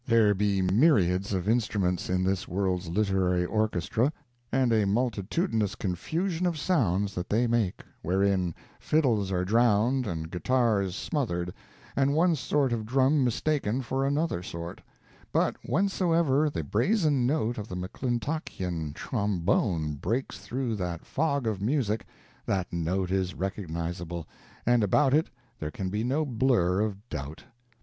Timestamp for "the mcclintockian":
17.67-18.95